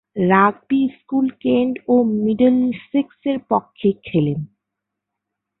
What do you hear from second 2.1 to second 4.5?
মিডলসেক্সের পক্ষে খেলেন।